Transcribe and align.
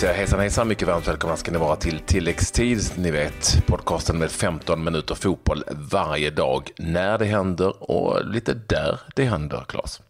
säga 0.00 0.12
hejsan 0.12 0.40
hejsan, 0.40 0.68
mycket 0.68 0.88
varmt 0.88 1.08
välkomna 1.08 1.36
ska 1.36 1.50
ni 1.50 1.58
vara 1.58 1.76
till 1.76 1.98
tilläggstid. 1.98 2.78
Ni 2.96 3.10
vet 3.10 3.66
podcasten 3.66 4.18
med 4.18 4.30
15 4.30 4.84
minuter 4.84 5.14
fotboll 5.14 5.64
varje 5.70 6.30
dag. 6.30 6.70
När 6.78 7.18
det 7.18 7.24
händer 7.24 7.90
och 7.90 8.24
lite 8.24 8.54
där 8.54 9.00
det 9.14 9.24
händer, 9.24 9.64
Claes. 9.68 10.00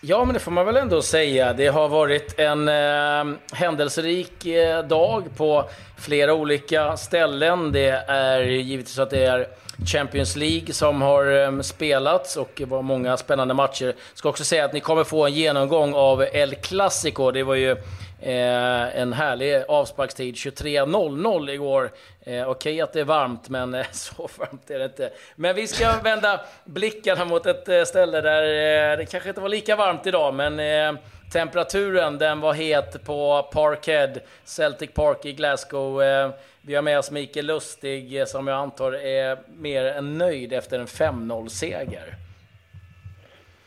Ja, 0.00 0.24
men 0.24 0.34
det 0.34 0.40
får 0.40 0.50
man 0.50 0.66
väl 0.66 0.76
ändå 0.76 1.02
säga. 1.02 1.52
Det 1.52 1.66
har 1.66 1.88
varit 1.88 2.38
en 2.38 2.68
eh, 2.68 3.38
händelserik 3.52 4.46
eh, 4.46 4.86
dag 4.86 5.24
på 5.36 5.68
flera 5.98 6.34
olika 6.34 6.96
ställen. 6.96 7.72
Det 7.72 8.04
är 8.08 8.40
givetvis 8.40 8.98
att 8.98 9.10
det 9.10 9.24
är 9.24 9.46
Champions 9.86 10.36
League 10.36 10.74
som 10.74 11.02
har 11.02 11.26
ehm, 11.26 11.62
spelats 11.62 12.36
och 12.36 12.50
det 12.56 12.64
var 12.64 12.82
många 12.82 13.16
spännande 13.16 13.54
matcher. 13.54 13.94
Ska 14.14 14.28
också 14.28 14.44
säga 14.44 14.64
att 14.64 14.72
ni 14.72 14.80
kommer 14.80 15.04
få 15.04 15.26
en 15.26 15.32
genomgång 15.32 15.94
av 15.94 16.22
El 16.32 16.54
Clasico. 16.54 17.30
Det 17.30 17.42
var 17.42 17.54
ju 17.54 17.76
Eh, 18.22 19.00
en 19.00 19.12
härlig 19.12 19.64
avsparkstid, 19.68 20.34
23.00 20.34 21.50
igår. 21.50 21.84
Eh, 21.84 21.90
Okej 22.24 22.44
okay 22.46 22.80
att 22.80 22.92
det 22.92 23.00
är 23.00 23.04
varmt, 23.04 23.48
men 23.48 23.74
eh, 23.74 23.86
så 23.92 24.28
varmt 24.38 24.70
är 24.70 24.78
det 24.78 24.84
inte. 24.84 25.10
Men 25.36 25.54
vi 25.54 25.66
ska 25.66 25.92
vända 26.02 26.40
blickarna 26.64 27.24
mot 27.24 27.46
ett 27.46 27.68
eh, 27.68 27.82
ställe 27.84 28.20
där 28.20 28.42
eh, 28.42 28.98
det 28.98 29.06
kanske 29.06 29.28
inte 29.28 29.40
var 29.40 29.48
lika 29.48 29.76
varmt 29.76 30.06
idag, 30.06 30.34
men 30.34 30.60
eh, 30.60 31.00
temperaturen 31.32 32.18
den 32.18 32.40
var 32.40 32.52
het 32.52 33.04
på 33.04 33.48
Parkhead, 33.52 34.20
Celtic 34.44 34.94
Park 34.94 35.24
i 35.24 35.32
Glasgow. 35.32 36.02
Eh, 36.02 36.30
vi 36.62 36.74
har 36.74 36.82
med 36.82 36.98
oss 36.98 37.10
Mikael 37.10 37.46
Lustig, 37.46 38.20
eh, 38.20 38.24
som 38.24 38.46
jag 38.46 38.58
antar 38.58 38.92
är 38.92 39.38
mer 39.48 39.84
än 39.84 40.18
nöjd 40.18 40.52
efter 40.52 40.78
en 40.78 40.86
5-0-seger. 40.86 42.14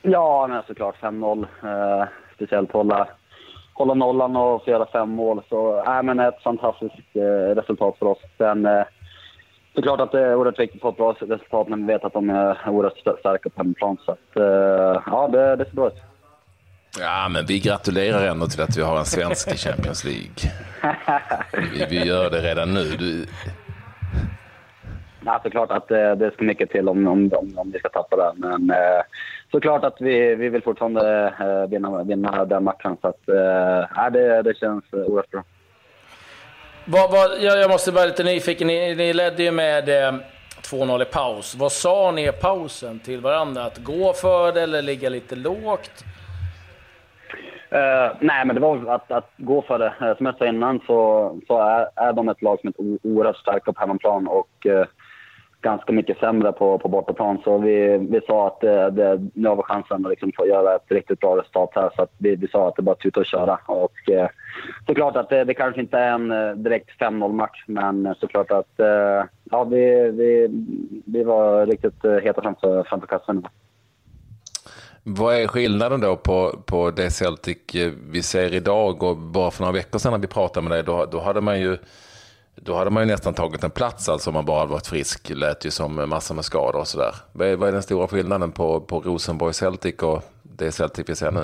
Ja, 0.01 0.47
men 0.47 0.63
såklart 0.67 0.95
5-0. 0.99 1.47
Eh, 1.63 2.07
speciellt 2.35 2.71
hålla 2.71 3.07
hålla 3.73 3.93
nollan 3.93 4.35
och 4.35 4.63
få 4.63 4.71
göra 4.71 4.85
fem 4.85 5.09
mål. 5.09 5.41
Så 5.49 5.83
äh, 5.83 6.03
men 6.03 6.19
ett 6.19 6.43
fantastiskt 6.43 7.15
eh, 7.15 7.55
resultat 7.55 7.95
för 7.99 8.05
oss. 8.05 8.19
Sen 8.37 8.65
eh, 8.65 8.83
klart 9.73 9.99
att 9.99 10.11
det 10.11 10.19
är 10.19 10.35
oerhört 10.35 10.59
viktigt 10.59 10.75
att 10.75 10.81
få 10.81 10.89
ett 10.89 11.19
bra 11.19 11.35
resultat 11.35 11.67
när 11.67 11.77
vi 11.77 11.83
vet 11.83 12.03
att 12.03 12.13
de 12.13 12.29
är 12.29 12.69
oerhört 12.69 13.19
starka 13.19 13.49
på 13.49 13.61
hemmaplan. 13.61 13.97
Så 14.05 14.11
att, 14.11 14.29
ja, 15.05 15.29
det, 15.31 15.55
det 15.55 15.65
ser 15.65 15.75
bra 15.75 15.87
ut. 15.87 16.12
Ja, 16.99 17.29
men 17.29 17.45
vi 17.45 17.59
gratulerar 17.59 18.27
ändå 18.27 18.47
till 18.47 18.61
att 18.61 18.77
vi 18.77 18.81
har 18.81 18.99
en 18.99 19.05
svensk 19.05 19.53
i 19.53 19.57
Champions 19.57 20.03
League. 20.03 20.51
Vi, 21.73 21.85
vi 21.89 22.05
gör 22.05 22.29
det 22.29 22.41
redan 22.41 22.73
nu. 22.73 22.83
Du... 22.83 23.25
Ja, 25.25 25.39
såklart 25.43 25.71
att 25.71 25.87
det, 25.87 26.15
det 26.15 26.31
ska 26.31 26.43
mycket 26.43 26.69
till 26.69 26.89
om, 26.89 27.07
om, 27.07 27.31
om, 27.33 27.57
om 27.57 27.71
vi 27.71 27.79
ska 27.79 27.89
tappa 27.89 28.15
det. 28.15 28.31
Men 28.35 28.69
eh, 28.69 29.01
såklart 29.51 29.83
att 29.83 29.95
vi, 29.99 30.35
vi 30.35 30.49
vill 30.49 30.61
fortfarande 30.61 31.33
eh, 31.39 31.69
vinna, 31.69 32.03
vinna 32.03 32.45
den 32.45 32.63
matchen. 32.63 32.97
Så 33.01 33.07
att, 33.07 33.29
eh, 33.29 34.11
det, 34.11 34.41
det 34.41 34.57
känns 34.57 34.83
oerhört 34.91 35.31
bra. 35.31 35.43
Vad, 36.85 37.11
vad, 37.11 37.41
jag, 37.41 37.59
jag 37.59 37.69
måste 37.69 37.91
vara 37.91 38.05
lite 38.05 38.23
nyfiken. 38.23 38.67
Ni, 38.67 38.95
ni 38.95 39.13
ledde 39.13 39.43
ju 39.43 39.51
med 39.51 39.89
eh, 39.89 40.13
2-0 40.61 41.01
i 41.01 41.05
paus. 41.05 41.55
Vad 41.55 41.71
sa 41.71 42.11
ni 42.11 42.27
i 42.27 42.31
pausen 42.31 42.99
till 42.99 43.21
varandra? 43.21 43.63
Att 43.63 43.77
gå 43.77 44.13
för 44.13 44.51
det 44.51 44.61
eller 44.61 44.81
ligga 44.81 45.09
lite 45.09 45.35
lågt? 45.35 46.05
Uh, 47.73 48.15
nej, 48.19 48.45
men 48.45 48.55
det 48.55 48.61
var 48.61 48.87
att, 48.87 49.11
att 49.11 49.29
gå 49.37 49.61
för 49.61 49.79
det. 49.79 49.93
Uh, 50.01 50.17
som 50.17 50.25
jag 50.25 50.37
sa 50.37 50.45
innan 50.45 50.79
så, 50.87 51.31
så 51.47 51.59
är, 51.59 51.87
är 51.95 52.13
de 52.13 52.29
ett 52.29 52.41
lag 52.41 52.59
som 52.59 52.69
är 52.69 52.97
oerhört 53.07 53.37
starka 53.37 53.73
på 53.73 53.79
hemmaplan 53.79 54.27
och 54.27 54.65
uh, 54.65 54.85
ganska 55.61 55.93
mycket 55.93 56.17
sämre 56.17 56.51
på, 56.51 56.77
på 56.77 56.87
bortaplan. 56.87 57.37
Så 57.43 57.57
vi, 57.57 57.97
vi 57.97 58.21
sa 58.27 58.47
att 58.47 58.61
det, 58.61 58.89
det, 58.89 59.27
nu 59.33 59.49
har 59.49 59.55
vi 59.55 59.61
chansen 59.61 60.05
att 60.05 60.09
liksom 60.09 60.31
få 60.37 60.47
göra 60.47 60.75
ett 60.75 60.91
riktigt 60.91 61.19
bra 61.19 61.37
resultat 61.37 61.69
här. 61.75 61.89
Så 61.95 62.07
vi, 62.17 62.35
vi 62.35 62.47
sa 62.47 62.67
att 62.67 62.75
det 62.75 62.81
bara 62.81 62.95
tuta 62.95 63.19
och 63.19 63.25
köra. 63.25 63.59
Och, 63.65 63.93
såklart 64.87 65.15
att 65.15 65.29
det, 65.29 65.43
det 65.43 65.53
kanske 65.53 65.81
inte 65.81 65.97
är 65.97 66.11
en 66.11 66.63
direkt 66.63 66.99
5-0-match, 66.99 67.63
men 67.67 68.15
såklart 68.19 68.51
att 68.51 68.73
ja, 69.51 69.63
vi, 69.63 70.11
vi, 70.11 70.47
vi 71.05 71.23
var 71.23 71.65
riktigt 71.65 72.05
heta 72.23 72.41
framför, 72.41 72.83
framför 72.83 73.07
kassan. 73.07 73.47
Vad 75.03 75.35
är 75.35 75.47
skillnaden 75.47 76.01
då 76.01 76.15
på, 76.15 76.59
på 76.65 76.91
det 76.91 77.09
Celtic 77.09 77.75
eh, 77.75 77.91
vi 78.11 78.23
ser 78.23 78.53
idag 78.53 79.03
och 79.03 79.17
bara 79.17 79.51
för 79.51 79.61
några 79.61 79.73
veckor 79.73 79.99
sedan 79.99 80.11
när 80.11 80.19
vi 80.19 80.27
pratade 80.27 80.69
med 80.69 80.77
dig, 80.77 80.83
då, 80.83 81.05
då 81.05 81.19
hade 81.19 81.41
man 81.41 81.59
ju 81.59 81.77
då 82.55 82.75
hade 82.75 82.89
man 82.89 83.03
ju 83.03 83.07
nästan 83.07 83.33
tagit 83.33 83.63
en 83.63 83.71
plats 83.71 84.09
alltså 84.09 84.29
om 84.29 84.33
man 84.33 84.45
bara 84.45 84.59
hade 84.59 84.71
varit 84.71 84.87
frisk. 84.87 85.29
Lät 85.29 85.65
ju 85.65 85.71
som 85.71 86.09
massor 86.09 86.35
med 86.35 86.45
skador 86.45 86.79
och 86.79 86.87
sådär. 86.87 87.15
Vad 87.31 87.47
är, 87.47 87.55
vad 87.55 87.69
är 87.69 87.73
den 87.73 87.83
stora 87.83 88.07
skillnaden 88.07 88.51
på, 88.51 88.81
på 88.81 88.99
Rosenborg 88.99 89.53
Celtic 89.53 89.95
och 89.95 90.23
det 90.43 90.71
Celtic 90.71 91.09
vi 91.09 91.15
ser 91.15 91.31
nu? 91.31 91.39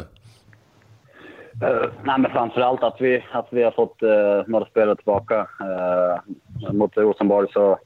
Uh, 1.63 1.91
nej, 2.03 2.19
men 2.19 2.31
framförallt 2.31 2.83
att 2.83 2.95
vi, 2.99 3.25
att 3.31 3.47
vi 3.49 3.63
har 3.63 3.71
fått 3.71 4.03
uh, 4.03 4.43
några 4.47 4.65
spelare 4.65 4.95
tillbaka. 4.95 5.39
Uh, 5.41 6.73
mot 6.73 6.97
Rosenborg 6.97 7.47
så, 7.53 7.79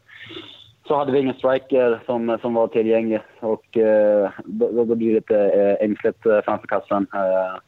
så 0.87 0.95
hade 0.95 1.11
vi 1.11 1.19
ingen 1.19 1.33
striker 1.33 1.99
som, 2.05 2.37
som 2.41 2.53
var 2.53 2.67
tillgänglig 2.67 3.21
och 3.39 3.77
uh, 3.77 4.29
då, 4.45 4.83
då 4.83 4.95
blir 4.95 5.07
det 5.07 5.15
lite 5.15 5.35
uh, 5.35 5.85
ängsligt 5.85 6.25
uh, 6.25 6.41
framför 6.41 6.67
kassan. 6.67 7.07
Uh, 7.13 7.59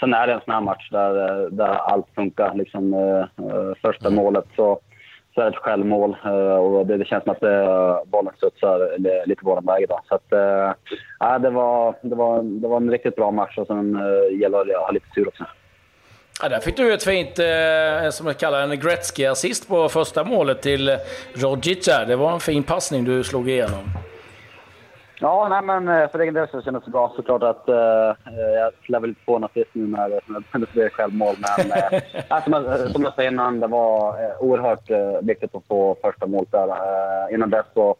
sen 0.00 0.14
är 0.14 0.26
det 0.26 0.32
en 0.32 0.40
sån 0.44 0.54
här 0.54 0.60
match 0.60 0.90
där, 0.90 1.50
där 1.50 1.74
allt 1.74 2.06
funkar. 2.14 2.54
Liksom, 2.54 2.94
första 3.82 4.08
mm. 4.08 4.16
målet 4.16 4.44
så 4.56 4.80
så 5.34 5.40
är 5.40 5.44
det 5.44 5.50
ett 5.50 5.62
självmål 5.62 6.16
eh, 6.24 6.56
och 6.56 6.86
det, 6.86 6.96
det 6.96 7.04
känns 7.04 7.24
som 7.24 7.32
att 7.32 7.42
eh, 7.42 7.98
bollen 8.06 8.32
studsar 8.36 8.98
lite 9.26 9.40
vår 9.44 9.60
väg 9.60 9.82
idag. 9.82 10.00
Så 10.08 10.14
att, 10.14 10.32
äh, 10.32 11.38
det, 11.38 11.50
var, 11.50 11.94
det, 12.02 12.14
var, 12.14 12.42
det 12.42 12.68
var 12.68 12.76
en 12.76 12.90
riktigt 12.90 13.16
bra 13.16 13.30
match 13.30 13.58
och 13.58 13.66
sen 13.66 13.96
äh, 13.96 14.40
gäller 14.40 14.64
det 14.64 14.76
att 14.76 14.84
ha 14.84 14.90
lite 14.90 15.10
tur 15.10 15.28
också. 15.28 15.44
Ja, 16.42 16.48
där 16.48 16.60
fick 16.60 16.76
du 16.76 16.94
ett 16.94 17.04
fint, 17.04 17.38
eh, 17.38 18.10
som 18.10 18.26
jag 18.26 18.38
kallar 18.38 18.62
en 18.62 18.80
Gretzky-assist 18.80 19.68
på 19.68 19.88
första 19.88 20.24
målet 20.24 20.62
till 20.62 20.98
Rogic. 21.34 21.84
Det 22.06 22.16
var 22.16 22.32
en 22.32 22.40
fin 22.40 22.62
passning 22.62 23.04
du 23.04 23.24
slog 23.24 23.48
igenom. 23.48 23.84
Ja, 25.20 25.48
nej, 25.48 25.62
men 25.62 25.88
eh, 25.88 26.10
för 26.10 26.18
egen 26.18 26.34
del 26.34 26.48
så 26.48 26.62
kändes 26.62 26.84
det 26.84 26.90
bra 26.90 27.12
såklart 27.16 27.42
att 27.42 27.68
uh, 27.68 27.74
jag 28.54 28.72
lär 28.88 29.00
väl 29.00 29.10
inte 29.10 29.24
få 29.24 29.36
en 29.36 29.44
assist 29.44 29.70
nu 29.72 29.86
när, 29.86 30.08
det 30.58 30.72
blir 30.72 30.88
självmål. 30.88 31.34
Men 31.38 31.66
uh, 31.92 32.44
som, 32.44 32.52
jag, 32.52 32.90
som 32.90 33.02
jag 33.02 33.14
sa 33.14 33.22
innan, 33.22 33.60
det 33.60 33.66
var 33.66 34.08
uh, 34.08 34.42
oerhört 34.42 34.90
uh, 34.90 35.18
viktigt 35.22 35.54
att 35.54 35.66
få 35.68 35.96
första 36.02 36.26
målet 36.26 36.52
där. 36.52 36.68
Uh, 36.68 37.34
innan 37.34 37.50
dess 37.50 37.66
så, 37.74 37.96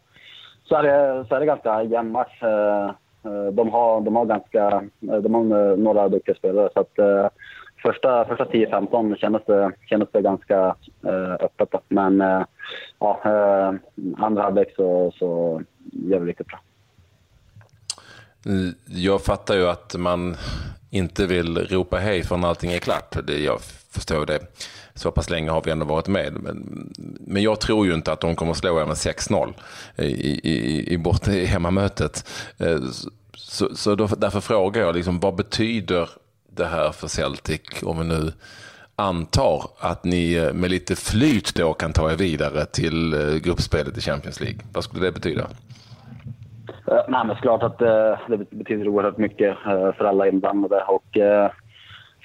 så, 0.64 0.76
är 0.76 0.82
det, 0.82 1.24
så 1.28 1.34
är 1.34 1.40
det 1.40 1.46
ganska 1.46 1.82
jämn 1.82 2.12
match. 2.12 2.42
Uh, 2.42 2.92
de, 3.52 3.70
har, 3.70 4.00
de 4.00 4.16
har 4.16 4.24
ganska, 4.24 4.82
de 5.00 5.34
har 5.34 5.76
några 5.76 6.08
duktiga 6.08 6.34
spelare 6.34 6.68
så 6.74 6.80
att 6.80 6.98
första, 7.84 8.24
första 8.24 8.44
10-15 8.44 9.16
kändes 9.16 9.42
det, 9.46 9.72
kändes 9.88 10.08
det 10.12 10.22
ganska 10.22 10.76
eh, 11.06 11.32
öppet. 11.32 11.68
Men 11.88 12.20
eh, 12.20 12.42
ja, 12.98 13.20
eh, 13.24 13.74
andra 14.24 14.42
halvlek 14.42 14.74
så, 14.76 15.12
så 15.18 15.62
gör 15.92 16.18
vi 16.20 16.30
riktigt 16.30 16.46
bra. 16.46 16.60
Mm, 18.46 18.74
jag 18.86 19.22
fattar 19.22 19.54
ju 19.54 19.68
att 19.68 19.94
man 19.98 20.36
inte 20.90 21.26
vill 21.26 21.58
ropa 21.58 21.96
hej 21.96 22.22
förrän 22.22 22.44
allting 22.44 22.72
är 22.72 22.78
klart. 22.78 23.16
Det, 23.26 23.38
jag 23.38 23.60
förstår 23.90 24.26
det. 24.26 24.38
Så 24.94 25.10
pass 25.10 25.30
länge 25.30 25.50
har 25.50 25.62
vi 25.62 25.70
ändå 25.70 25.86
varit 25.86 26.08
med. 26.08 26.32
Men, 26.32 26.88
men 27.20 27.42
jag 27.42 27.60
tror 27.60 27.86
ju 27.86 27.94
inte 27.94 28.12
att 28.12 28.20
de 28.20 28.36
kommer 28.36 28.52
att 28.52 28.58
slå 28.58 28.80
er 28.80 28.86
med 28.86 28.94
6-0 28.94 29.52
i, 29.96 30.04
i, 30.04 30.92
i, 30.92 30.98
bort, 30.98 31.28
i 31.28 31.44
hemmamötet. 31.44 32.30
Så, 33.36 33.76
så 33.76 33.94
då, 33.94 34.06
därför 34.06 34.40
frågar 34.40 34.82
jag, 34.82 34.94
liksom, 34.94 35.20
vad 35.20 35.34
betyder 35.34 36.08
det 36.56 36.64
här 36.64 36.92
för 36.92 37.06
Celtic 37.06 37.82
om 37.82 37.98
vi 37.98 38.04
nu 38.04 38.32
antar 38.96 39.62
att 39.80 40.04
ni 40.04 40.34
eh, 40.34 40.52
med 40.52 40.70
lite 40.70 40.96
flyt 40.96 41.54
då 41.54 41.72
kan 41.72 41.92
ta 41.92 42.12
er 42.12 42.16
vidare 42.16 42.64
till 42.64 43.14
eh, 43.14 43.36
gruppspelet 43.44 43.98
i 43.98 44.00
Champions 44.00 44.40
League? 44.40 44.58
Vad 44.72 44.84
skulle 44.84 45.04
det 45.04 45.12
betyda? 45.12 45.42
Eh, 46.86 47.00
nej, 47.08 47.26
men 47.26 47.36
såklart 47.36 47.62
att 47.62 47.78
det 47.78 48.50
betyder 48.50 48.88
oerhört 48.88 49.18
mycket 49.18 49.56
för 49.96 50.04
alla 50.04 50.28
inblandade. 50.28 50.84
Och, 50.88 51.04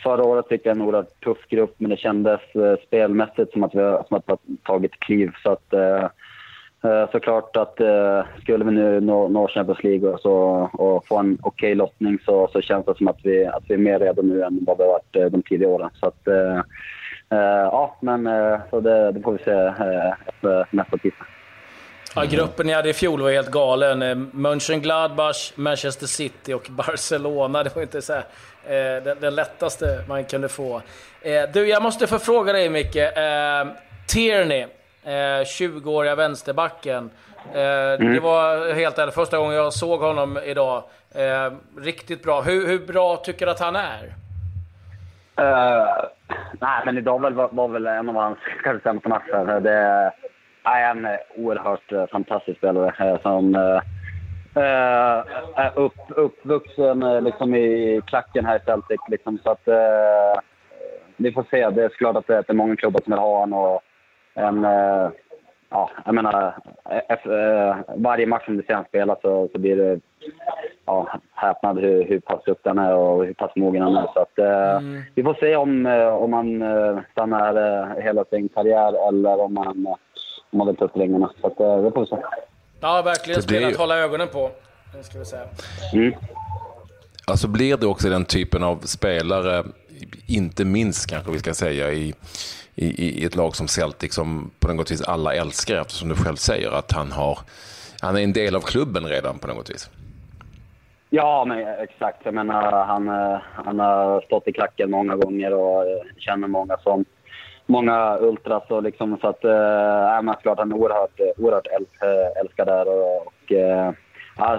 förra 0.04 0.24
året 0.24 0.48
fick 0.48 0.66
vi 0.66 0.70
en 0.70 0.82
oerhört 0.82 1.24
tuff 1.24 1.48
grupp, 1.50 1.76
men 1.78 1.90
det 1.90 1.98
kändes 1.98 2.40
spelmässigt 2.88 3.52
som 3.52 3.64
att 3.64 3.76
vi, 3.76 3.98
som 4.08 4.18
att 4.18 4.24
vi 4.28 4.32
har 4.32 4.40
tagit 4.64 5.00
kliv. 5.00 5.32
Så 5.44 5.52
att, 5.52 5.74
Eh, 6.84 7.12
såklart 7.12 7.58
att 7.58 7.80
eh, 7.80 8.22
skulle 8.42 8.66
vi 8.66 8.72
nu 8.72 9.00
nå, 9.02 9.28
nå 9.28 9.48
Champions 9.48 9.84
League 9.84 10.10
och, 10.10 10.20
så, 10.20 10.34
och 10.74 11.08
få 11.08 11.18
en 11.18 11.38
okej 11.42 11.68
okay 11.68 11.76
lottning 11.76 12.20
så, 12.26 12.50
så 12.54 12.62
känns 12.62 12.86
det 12.86 12.98
som 12.98 13.08
att 13.08 13.20
vi, 13.24 13.46
att 13.46 13.64
vi 13.68 13.74
är 13.74 13.78
mer 13.78 14.00
redo 14.00 14.22
nu 14.22 14.44
än 14.44 14.60
vad 14.68 14.78
vi 14.78 14.84
har 14.84 14.92
varit 14.92 15.16
eh, 15.16 15.26
de 15.26 15.42
tidigare 15.42 15.74
åren. 15.74 15.90
Så 15.94 16.08
att, 16.08 16.28
ja, 17.72 17.98
men 18.02 18.30
så 18.70 18.80
det, 18.80 19.12
det 19.12 19.22
får 19.22 19.32
vi 19.32 19.44
se 19.44 19.52
efter 20.28 20.66
nästa 20.72 20.98
tisdag. 20.98 21.26
Ja, 22.16 22.24
gruppen 22.24 22.68
ni 22.68 22.74
hade 22.74 22.90
i 22.90 22.94
fjol 22.94 23.22
var 23.22 23.32
helt 23.32 23.52
galen. 23.52 24.30
Mönchengladbach, 24.34 25.54
Manchester 25.56 26.08
City 26.08 26.54
och 26.54 26.68
Barcelona. 26.70 27.64
Det 27.64 27.76
var 27.76 27.82
inte 27.82 28.02
så 28.02 28.14
här, 28.14 28.24
eh, 28.66 29.04
den, 29.04 29.18
den, 29.20 29.36
lättaste 29.36 30.04
man 30.08 30.26
kunde 30.26 30.50
få. 30.50 30.82
Eh, 31.22 31.42
du, 31.54 31.68
jag 31.68 31.84
måste 31.84 32.08
få 32.08 32.20
fråga 32.20 32.54
dig 32.54 32.70
Micke. 32.70 32.96
Eh, 32.96 33.68
Tierney, 34.08 34.66
eh, 35.04 35.44
20-åriga 35.44 36.16
vänsterbacken. 36.16 37.10
Eh, 37.54 37.62
mm. 37.62 38.14
Det 38.14 38.20
var 38.20 38.74
helt 38.74 38.98
ärligt 38.98 39.16
första 39.16 39.38
gången 39.38 39.56
jag 39.56 39.74
såg 39.74 40.00
honom 40.00 40.40
idag. 40.46 40.84
Eh, 41.16 41.54
riktigt 41.82 42.24
bra. 42.24 42.42
Hur, 42.42 42.68
hur 42.68 42.80
bra 42.80 43.16
tycker 43.16 43.46
du 43.46 43.52
att 43.52 43.60
han 43.60 43.76
är? 43.76 44.14
Uh, 45.42 46.06
nej, 46.60 46.82
men 46.86 46.98
idag 46.98 47.20
var, 47.20 47.50
var 47.52 47.68
väl 47.68 47.88
en 47.88 48.10
av 48.10 48.16
hans 48.16 48.38
kanske 48.64 48.90
sämsta 48.90 49.10
matcher. 49.10 49.60
Det 49.60 50.12
är 50.64 50.92
en 50.92 51.08
oerhört 51.38 51.92
uh, 51.92 52.06
fantastisk 52.08 52.58
spelare 52.58 53.12
uh, 53.12 53.22
som 53.22 53.56
är 55.56 55.80
upp, 55.80 55.94
uppvuxen 56.08 57.24
liksom 57.24 57.56
i 57.56 58.02
klacken 58.08 58.46
här 58.46 58.58
i 58.58 58.60
Celtic. 58.66 59.00
Liksom, 59.08 59.40
så 59.44 59.52
att, 59.52 59.68
vi 61.18 61.32
får 61.32 61.46
se. 61.50 61.70
Det 61.70 61.84
är 61.84 61.90
klart 61.90 62.16
att 62.16 62.28
det 62.28 62.50
är 62.50 62.54
många 62.54 62.76
klubbar 62.76 63.02
som 63.04 63.12
vill 63.12 63.20
ha 63.20 63.40
honom. 63.40 63.60
Och 63.60 63.82
en, 64.34 64.64
ja, 65.70 65.90
jag 66.06 66.16
menar, 66.16 66.54
efter, 67.08 67.84
varje 67.98 68.26
match 68.26 68.46
som 68.46 68.58
du 68.58 68.64
ser 68.64 68.74
han 68.74 68.86
spela 68.86 69.16
så, 69.22 69.50
så 69.52 69.60
blir 69.60 69.76
det 69.76 70.00
ja, 70.86 71.20
häpnad 71.34 71.80
hur, 71.80 72.06
hur 72.06 72.20
pass 72.20 72.44
duktig 72.46 72.70
han 72.70 72.78
är 72.78 72.94
och 72.94 73.26
hur 73.26 73.34
pass 73.34 73.52
mogen 73.56 73.82
han 73.82 73.96
är. 73.96 74.08
Så 74.14 74.20
att, 74.20 74.38
mm. 74.38 75.02
Vi 75.16 75.24
får 75.24 75.34
se 75.34 75.56
om, 75.56 75.86
om 76.20 76.34
han 76.34 76.64
stannar 77.12 78.02
hela 78.02 78.26
sin 78.26 78.50
karriär 78.50 79.08
eller 79.08 79.42
om 79.42 79.58
han, 79.58 79.88
om 80.52 80.60
han 80.60 80.68
vill 80.68 80.76
ta 80.76 80.86
upp 80.86 80.98
ringarna. 80.98 81.32
Så 81.42 81.48
att, 81.48 81.58
det 81.58 81.92
får 81.92 82.02
vi 82.02 82.08
se. 82.08 82.18
Ja, 82.82 83.02
verkligen. 83.02 83.42
Spel 83.42 83.66
att 83.66 83.78
hålla 83.78 83.98
ögonen 83.98 84.28
på, 84.28 84.52
ska 85.02 85.20
vi 85.20 85.26
säga. 85.26 85.44
Mm. 85.94 86.14
Alltså 87.28 87.48
blir 87.48 87.78
det 87.78 87.88
också 87.88 88.10
den 88.10 88.26
typen 88.26 88.64
av 88.64 88.78
spelare, 88.78 89.64
inte 90.28 90.66
minst 90.66 91.10
kanske 91.10 91.32
vi 91.32 91.40
ska 91.40 91.54
säga, 91.54 91.92
i 91.92 92.14
i, 92.80 93.22
i 93.22 93.26
ett 93.26 93.36
lag 93.36 93.56
som 93.56 93.68
Celtic 93.68 94.14
som 94.14 94.52
på 94.60 94.74
något 94.74 94.92
vis 94.92 95.02
alla 95.02 95.34
älskar 95.34 95.82
eftersom 95.82 96.10
du 96.10 96.16
själv 96.16 96.36
säger 96.36 96.72
att 96.72 96.92
han 96.92 97.12
har 97.12 97.40
han 98.02 98.18
är 98.18 98.24
en 98.24 98.34
del 98.34 98.56
av 98.56 98.62
klubben 98.62 99.06
redan 99.06 99.40
på 99.40 99.48
något 99.48 99.70
vis. 99.70 99.90
Ja, 101.10 101.46
men 101.48 101.60
eh, 101.60 101.82
exakt. 101.82 102.18
Jag 102.24 102.34
menar, 102.34 102.86
han, 102.86 103.08
eh, 103.08 103.40
han 103.54 103.80
har 103.80 104.22
stått 104.22 104.48
i 104.48 104.52
klacken 104.52 104.92
många 104.92 105.16
gånger 105.16 105.54
och 105.54 105.82
eh, 105.82 106.02
känner 106.18 106.48
många 106.48 106.78
som 106.78 107.06
många 107.66 108.18
ultras. 108.20 108.64
Och 108.70 108.84
liksom, 108.84 109.18
så 109.22 109.28
att, 109.28 109.44
äh, 109.44 110.22
men 110.22 110.36
klart 110.42 110.60
han 110.60 110.72
är 110.72 110.76
oerhört, 110.76 111.20
oerhört 111.38 111.68
äl, 111.68 111.86
älskad 112.42 112.68
där. 112.68 112.88
Och, 112.88 113.28
och 113.28 113.52
äh, 113.52 113.94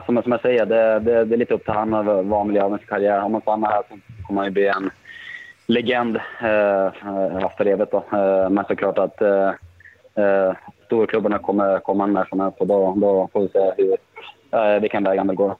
som, 0.06 0.22
som 0.22 0.32
jag 0.32 0.40
säger, 0.40 0.66
det, 0.66 0.98
det, 0.98 1.24
det 1.24 1.34
är 1.34 1.38
lite 1.38 1.54
upp 1.54 1.64
till 1.64 1.74
honom 1.74 2.28
vad 2.28 2.38
han 2.38 2.48
vill 2.48 2.56
göra 2.56 2.68
med 2.68 2.80
sin 2.80 2.88
karriär. 2.88 3.22
Om 3.22 3.32
han 3.32 3.42
stannar 3.42 3.70
här 3.70 3.82
så 3.88 3.98
kommer 4.26 4.40
han 4.40 4.48
ju 4.48 4.52
bli 4.52 4.66
en 4.66 4.90
legend 5.70 6.16
eh, 6.16 7.50
för 7.56 7.66
evigt. 7.66 7.92
Då. 7.92 8.04
Eh, 8.12 8.50
men 8.50 8.64
såklart 8.64 8.98
att 8.98 9.22
eh, 9.22 9.48
eh, 10.14 10.54
storklubbarna 10.86 11.38
kommer 11.38 11.78
komma 11.78 12.06
när 12.06 12.24
som 12.24 12.40
helst 12.40 12.60
och 12.60 12.66
då, 12.66 12.94
då 12.96 13.28
får 13.32 13.40
vi 13.40 13.48
se 13.48 13.72
hur, 13.76 13.96
eh, 14.60 14.80
vilken 14.80 15.04
väg 15.04 15.18
han 15.18 15.28
vill 15.28 15.36
gå. 15.36 15.56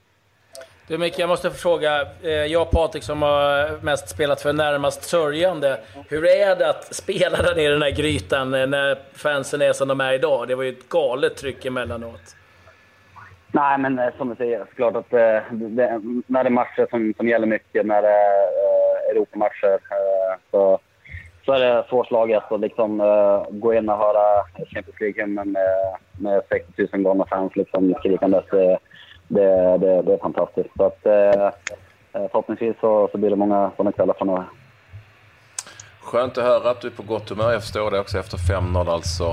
Du 0.89 0.99
Micke, 0.99 1.19
jag 1.19 1.29
måste 1.29 1.51
fråga. 1.51 2.01
Eh, 2.23 2.31
jag 2.31 2.63
och 2.63 2.71
Patrik 2.71 3.03
som 3.03 3.23
har 3.23 3.83
mest 3.85 4.09
spelat 4.09 4.41
för 4.43 4.53
närmast 4.53 5.03
sörjande. 5.03 5.79
Hur 6.09 6.27
är 6.27 6.57
det 6.57 6.71
att 6.71 6.95
spela 6.95 7.37
där 7.37 7.55
nere 7.55 7.63
i 7.65 7.69
den 7.69 7.83
här 7.83 7.91
grytan 7.91 8.51
när 8.51 8.99
fansen 9.15 9.63
är 9.63 9.73
som 9.73 9.89
de 9.89 10.01
är 10.01 10.13
idag? 10.13 10.49
Det 10.49 10.55
var 10.55 10.63
ju 10.63 10.71
ett 10.71 10.89
galet 10.89 11.37
tryck 11.37 11.67
emellanåt. 11.67 12.37
Nej, 13.53 13.79
men 13.79 14.01
som 14.17 14.29
du 14.29 14.35
säger, 14.35 14.65
klart 14.77 14.97
att 14.97 15.11
det, 15.11 15.45
när 16.27 16.45
det 16.45 16.49
är 16.49 16.51
matcher 16.51 16.87
som, 16.91 17.15
som 17.17 17.29
gäller 17.29 17.47
mycket, 17.47 17.87
när 17.87 18.03
det 18.03 18.09
är 18.09 18.80
Europamatcher. 19.11 19.75
Eh, 19.75 20.39
så, 20.51 20.79
så 21.45 21.53
är 21.53 21.61
det 21.61 21.85
svårslaget 21.89 22.53
att 22.53 22.61
liksom 22.61 23.01
eh, 23.01 23.43
gå 23.51 23.75
in 23.75 23.89
och 23.89 23.99
höra 23.99 24.45
Champions 24.67 25.01
League-hymnen 25.01 25.53
med, 25.53 25.97
med 26.19 26.43
60 26.49 26.89
000 26.93 27.03
galna 27.03 27.27
fans 27.27 27.57
liksom 27.57 27.95
skrikandes. 27.99 28.45
Det, 28.51 28.79
det, 29.29 29.79
det, 29.79 30.03
det, 30.03 30.13
är 30.13 30.19
fantastiskt. 30.19 30.71
Så 30.77 30.85
att, 30.85 31.07
eh, 31.07 31.51
förhoppningsvis 32.13 32.77
så, 32.81 33.09
så 33.13 33.19
blir 33.19 33.31
det 33.31 33.37
många 33.37 33.71
sådana 33.77 33.93
kvällar 33.93 34.15
framöver. 34.15 34.45
Skönt 36.11 36.39
att 36.39 36.45
höra 36.45 36.71
att 36.71 36.81
du 36.81 36.89
är 36.89 36.93
på 36.93 37.03
gott 37.03 37.29
humör. 37.29 37.53
Jag 37.53 37.63
förstår 37.63 37.91
det 37.91 38.01
också 38.01 38.19
efter 38.19 38.37
5-0 38.37 38.91
alltså 38.91 39.25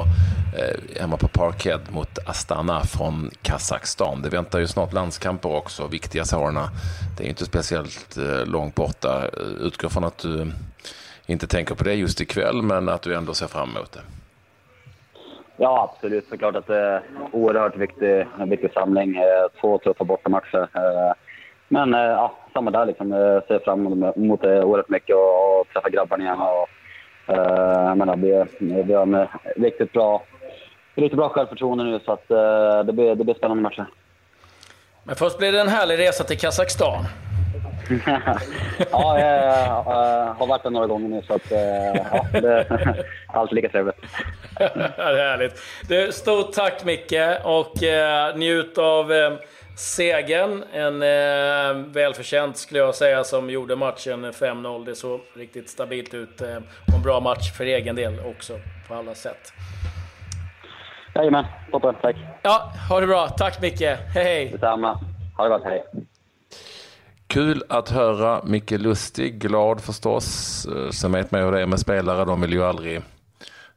eh, 0.58 1.02
hemma 1.02 1.18
på 1.18 1.28
Parkhead 1.28 1.80
mot 1.90 2.28
Astana 2.28 2.82
från 2.84 3.32
Kazakstan. 3.42 4.22
Det 4.22 4.30
väntar 4.30 4.60
ju 4.60 4.68
snart 4.68 4.94
landskamper 4.94 5.56
också, 5.56 5.88
viktiga 5.88 6.26
sådana. 6.26 6.70
Det 7.18 7.24
är 7.24 7.26
ju 7.26 7.30
inte 7.30 7.46
speciellt 7.46 8.18
eh, 8.18 8.46
långt 8.46 8.76
borta. 8.76 9.26
Eh, 9.26 9.66
utgår 9.66 9.90
från 9.90 10.04
att 10.04 10.18
du 10.18 10.52
inte 11.26 11.48
tänker 11.48 11.76
på 11.76 11.84
det 11.84 11.94
just 11.94 12.22
ikväll, 12.22 12.62
men 12.62 12.90
att 12.90 13.02
du 13.02 13.16
ändå 13.16 13.34
ser 13.34 13.48
fram 13.48 13.70
emot 13.70 13.92
det. 13.92 14.02
Ja, 15.58 15.90
absolut. 15.92 16.30
Såklart 16.30 16.56
att 16.56 16.68
det 16.68 16.78
är 16.78 17.04
oerhört 17.32 17.78
viktig, 17.78 18.28
viktig 18.48 18.72
samling. 18.74 19.16
Eh, 19.16 19.62
två 19.62 19.78
tuffa 19.78 20.04
bortamatcher. 20.04 20.70
Eh, 20.74 21.14
men 21.68 21.94
eh, 21.94 22.00
ja, 22.00 22.36
samma 22.54 22.72
där 22.72 22.86
liksom. 22.86 23.12
Jag 23.12 23.44
ser 23.48 23.60
fram 23.60 24.04
emot 24.16 24.42
det 24.42 24.64
oerhört 24.64 24.90
mycket 24.90 25.16
och, 25.16 25.60
och 25.60 25.68
träffa 25.74 25.90
grabbarna 25.90 26.24
igen. 26.24 26.40
Och, 26.40 26.70
jag 27.30 27.98
menar, 27.98 28.16
vi, 28.18 28.46
vi 28.84 28.94
har 28.94 29.02
en 29.02 29.28
riktigt 29.56 29.94
bra, 29.94 30.24
riktigt 30.96 31.18
bra 31.18 31.30
självförtroende 31.30 31.84
nu 31.84 32.00
så 32.06 32.12
att 32.12 32.28
det, 32.86 32.94
blir, 32.94 33.16
det 33.16 33.24
blir 33.24 33.34
spännande 33.34 33.64
matcher. 33.64 33.86
Men 35.04 35.16
först 35.16 35.38
blir 35.38 35.52
det 35.52 35.62
en 35.62 35.68
härlig 35.68 36.00
resa 36.00 36.24
till 36.24 36.38
Kazakstan. 36.38 37.04
ja, 38.92 39.20
jag, 39.20 39.84
har 40.34 40.48
varit 40.48 40.64
där 40.64 40.70
några 40.70 40.88
gånger 40.88 41.10
nu 41.10 41.22
så 41.28 41.34
att, 41.34 41.52
ja, 42.12 42.26
det 42.32 42.54
är 42.54 43.06
alltid 43.28 43.56
lika 43.56 43.70
trevligt. 43.70 43.96
det 44.58 44.64
är 44.98 45.30
härligt. 45.30 45.62
Du, 45.88 46.12
stort 46.12 46.54
tack 46.54 46.84
Micke 46.84 47.14
och 47.44 47.84
eh, 47.84 48.36
njut 48.36 48.78
av 48.78 49.14
eh, 49.14 49.32
segern. 49.78 50.64
En 50.74 51.02
eh, 51.02 51.86
välförtjänt 51.86 52.58
skulle 52.58 52.80
jag 52.80 52.96
säga 52.96 53.24
som 53.24 53.50
gjorde 53.50 53.76
matchen 53.76 54.26
5-0. 54.26 54.86
Det 54.86 54.96
såg 54.96 55.22
riktigt 55.36 55.70
stabilt 55.70 56.14
ut. 56.14 56.42
Eh, 56.42 56.56
och 56.88 56.94
en 56.96 57.02
bra 57.04 57.20
match 57.20 57.52
för 57.52 57.66
egen 57.66 57.96
del 57.96 58.20
också 58.20 58.60
på 58.88 58.94
alla 58.96 59.16
sätt. 59.16 59.54
Jajamän, 61.16 61.46
toppen. 61.72 61.96
Tack. 62.02 62.16
Ja, 62.42 62.74
ha 62.90 63.00
det 63.00 63.08
bra. 63.08 63.28
Tack 63.28 63.62
Micke. 63.62 63.82
Hej 63.82 64.24
hej. 64.24 64.50
Detsamma. 64.52 65.00
Ha 65.38 65.44
det 65.44 65.50
gott. 65.50 65.64
Hej. 65.64 65.84
Kul 67.28 67.64
att 67.70 67.90
höra 67.90 68.42
Micke 68.44 68.72
Lustig, 68.72 69.40
glad 69.40 69.82
förstås. 69.82 70.66
Eh, 70.66 70.90
Sen 70.90 71.12
vet 71.12 71.32
man 71.32 71.42
ju 71.42 71.46
hur 71.46 71.52
det 71.52 71.62
är 71.62 71.66
med 71.66 71.80
spelare, 71.80 72.26
de 72.26 72.42
vill 72.42 72.54
ju 72.54 72.64
aldrig 72.64 73.02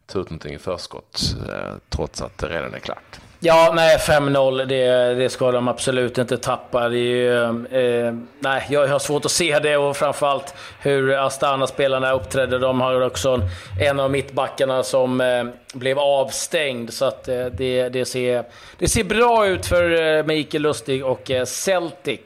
ta 0.07 0.19
ut 0.19 0.31
någonting 0.31 0.55
i 0.55 0.59
förskott 0.59 1.21
eh, 1.49 1.75
trots 1.89 2.23
att 2.23 2.39
det 2.39 2.47
redan 2.49 2.75
är 2.75 2.79
klart. 2.79 3.21
Ja, 3.43 3.73
nej 3.75 3.97
5-0, 3.97 4.65
det, 4.65 5.15
det 5.15 5.31
ska 5.31 5.51
de 5.53 5.69
absolut 5.69 6.19
inte 6.19 6.37
tappa. 6.39 6.89
Det 6.89 6.99
är, 6.99 7.45
eh, 7.75 8.15
nej, 8.39 8.67
jag 8.71 8.87
har 8.87 8.99
svårt 8.99 9.25
att 9.25 9.31
se 9.31 9.59
det 9.59 9.77
och 9.77 9.97
framförallt 9.97 10.55
hur 10.83 11.27
Astana-spelarna 11.27 12.13
uppträdde. 12.13 12.59
De 12.59 12.81
har 12.81 13.01
också 13.01 13.41
en 13.81 14.01
av 14.01 14.11
mittbackarna 14.11 14.83
som 14.83 15.21
eh, 15.21 15.45
blev 15.75 15.99
avstängd. 15.99 16.93
Så 16.93 17.05
att, 17.05 17.29
eh, 17.29 17.47
det, 17.47 17.89
det, 17.89 18.05
ser, 18.05 18.45
det 18.79 18.89
ser 18.89 19.05
bra 19.05 19.47
ut 19.47 19.67
för 19.67 20.17
eh, 20.19 20.25
Mikael 20.25 20.63
Lustig 20.63 21.07
och 21.07 21.31
eh, 21.31 21.45
Celtic. 21.45 22.21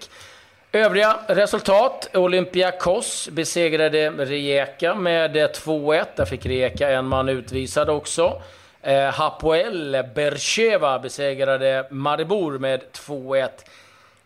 Övriga 0.72 1.16
resultat. 1.26 2.10
Olympiakos 2.14 3.28
besegrade 3.32 4.10
Rijeka 4.10 4.94
med 4.94 5.36
eh, 5.36 5.48
2-1. 5.48 6.04
Där 6.16 6.24
fick 6.24 6.46
Rijeka 6.46 6.90
en 6.90 7.06
man 7.06 7.28
utvisad 7.28 7.90
också. 7.90 8.42
Eh, 8.86 9.10
Hapoel 9.10 10.04
Bercheva 10.14 10.98
besegrade 10.98 11.86
Maribor 11.90 12.58
med 12.58 12.80
2-1. 12.92 13.48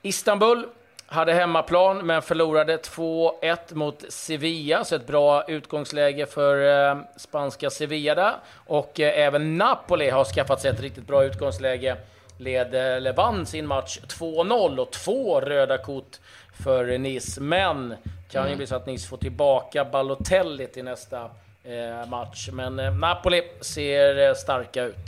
Istanbul 0.02 0.66
hade 1.06 1.32
hemmaplan 1.32 2.06
men 2.06 2.22
förlorade 2.22 2.76
2-1 2.76 3.74
mot 3.74 4.12
Sevilla, 4.12 4.84
så 4.84 4.94
ett 4.96 5.06
bra 5.06 5.44
utgångsläge 5.48 6.26
för 6.26 6.88
eh, 6.90 6.98
spanska 7.16 7.70
Sevilla 7.70 8.14
där. 8.14 8.34
Och 8.66 9.00
eh, 9.00 9.26
även 9.26 9.58
Napoli 9.58 10.10
har 10.10 10.24
skaffat 10.24 10.60
sig 10.60 10.70
ett 10.70 10.80
riktigt 10.80 11.06
bra 11.06 11.24
utgångsläge. 11.24 11.96
Led, 12.38 12.74
eller 12.74 13.12
vann 13.12 13.46
sin 13.46 13.66
match 13.66 13.98
2-0 14.06 14.78
och 14.78 14.90
två 14.90 15.40
röda 15.40 15.78
kort 15.78 16.16
för 16.64 16.98
Nice. 16.98 17.40
Men 17.40 17.94
kan 18.30 18.40
mm. 18.40 18.50
ju 18.50 18.56
bli 18.56 18.66
så 18.66 18.74
att 18.74 18.86
Nice 18.86 19.08
får 19.08 19.16
tillbaka 19.16 19.84
Balotelli 19.84 20.66
till 20.66 20.84
nästa 20.84 21.20
Eh, 21.24 21.47
Eh, 21.68 22.08
match. 22.08 22.48
Men 22.52 22.78
eh, 22.78 22.94
Napoli 22.94 23.42
ser 23.60 24.28
eh, 24.28 24.34
starka 24.34 24.84
ut. 24.84 25.06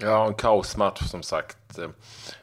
Ja, 0.00 0.26
en 0.26 0.34
kaosmatch 0.34 1.02
som 1.02 1.22
sagt. 1.22 1.78
Eh, 1.78 1.88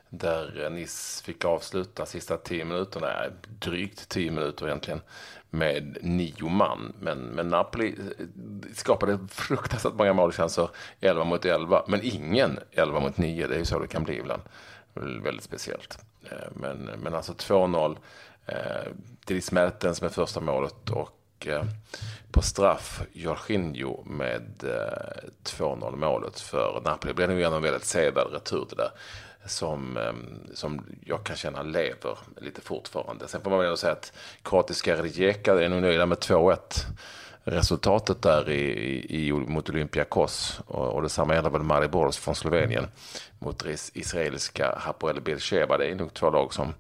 där 0.09 0.69
Nice 0.69 1.23
fick 1.23 1.45
avsluta 1.45 2.05
sista 2.05 2.37
tio 2.37 2.65
minuterna, 2.65 3.25
eh, 3.25 3.31
drygt 3.59 4.09
tio 4.09 4.31
minuter 4.31 4.67
egentligen, 4.67 5.01
med 5.49 5.97
nio 6.01 6.49
man. 6.49 6.93
Men, 6.99 7.19
men 7.19 7.49
Napoli 7.49 7.95
skapade 8.73 9.19
fruktansvärt 9.29 9.93
många 9.93 10.13
målchanser, 10.13 10.69
11 11.01 11.23
mot 11.23 11.45
11, 11.45 11.83
men 11.87 11.99
ingen 12.03 12.59
11 12.71 12.99
mot 12.99 13.17
9. 13.17 13.47
Det 13.47 13.55
är 13.55 13.59
ju 13.59 13.65
så 13.65 13.79
det 13.79 13.87
kan 13.87 14.03
bli 14.03 14.17
ibland. 14.17 14.41
Väldigt 14.93 15.43
speciellt. 15.43 15.97
Men, 16.51 16.77
men 16.77 17.15
alltså 17.15 17.33
2-0. 17.33 17.97
Dries 19.25 19.51
Mertens 19.51 20.01
med 20.01 20.11
första 20.11 20.39
målet 20.39 20.89
och 20.89 21.20
Eh, 21.47 21.63
på 22.31 22.41
straff 22.41 23.01
Jorginho 23.13 24.03
med 24.05 24.63
eh, 24.63 25.29
2-0 25.43 25.95
målet 25.95 26.39
för 26.39 26.81
Napoli. 26.85 27.13
Det 27.13 27.13
blev 27.13 27.29
nog 27.29 27.41
en 27.41 27.61
väldigt 27.61 27.85
sevärd 27.85 28.27
retur 28.33 28.65
det 28.69 28.75
där. 28.75 28.91
Som, 29.45 29.97
eh, 29.97 30.13
som 30.53 30.85
jag 31.05 31.23
kan 31.23 31.35
känna 31.35 31.61
lever 31.63 32.17
lite 32.41 32.61
fortfarande. 32.61 33.27
Sen 33.27 33.41
får 33.41 33.49
man 33.49 33.59
väl 33.59 33.77
säga 33.77 33.93
att 33.93 34.13
kroatiska 34.43 34.95
Rijeka 34.95 35.63
är 35.63 35.69
nog 35.69 35.81
nöjda 35.81 36.05
med 36.05 36.17
2-1. 36.17 36.57
resultatet 37.43 38.21
där 38.21 38.49
i, 38.49 39.27
i, 39.27 39.33
mot 39.33 39.69
Olympiakos 39.69 40.61
och, 40.67 40.87
och 40.87 41.01
detsamma 41.01 41.35
gäller 41.35 41.49
väl 41.49 41.63
Maribor 41.63 42.11
från 42.11 42.35
Slovenien 42.35 42.87
mot 43.39 43.65
israeliska 43.93 44.75
Hapoel 44.77 45.21
Beersheva. 45.21 45.77
Det 45.77 45.87
är 45.87 45.95
nog 45.95 46.13
två 46.13 46.29
lag 46.29 46.53
som 46.53 46.73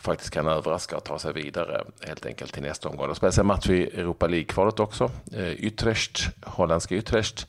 faktiskt 0.00 0.30
kan 0.30 0.48
överraska 0.48 0.96
och 0.96 1.04
ta 1.04 1.18
sig 1.18 1.32
vidare 1.32 1.84
helt 2.06 2.26
enkelt 2.26 2.52
till 2.52 2.62
nästa 2.62 2.88
omgång. 2.88 3.08
Det 3.08 3.14
spelas 3.14 3.38
en 3.38 3.46
match 3.46 3.68
i 3.68 3.82
Europa 3.82 4.26
League-kvalet 4.26 4.80
också. 4.80 5.10
Eh, 5.32 5.50
Utrecht, 5.50 6.20
holländska 6.44 6.94
Utrecht 6.94 7.46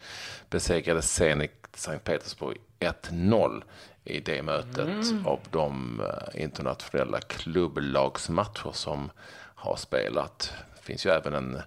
besegrade 0.49 1.01
Zenit 1.01 1.51
Sankt 1.75 2.03
Petersburg 2.03 2.57
1-0 2.79 3.63
i 4.03 4.19
det 4.19 4.43
mötet 4.43 4.87
mm. 4.87 5.27
av 5.27 5.39
de 5.51 6.01
eh, 6.01 6.43
internationella 6.43 7.19
klubblagsmatcher 7.21 8.71
som 8.71 9.11
har 9.55 9.75
spelat. 9.75 10.53
Det 10.75 10.85
finns 10.85 11.05
ju 11.05 11.09
även 11.09 11.33
en 11.33 11.61